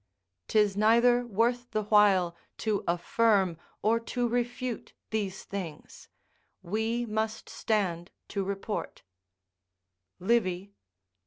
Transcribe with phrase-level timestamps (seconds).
[0.47, 6.07] ["'Tis neither worth the while to affirm or to refute these things;
[6.63, 9.03] we must stand to report"
[10.19, 10.73] Livy, i.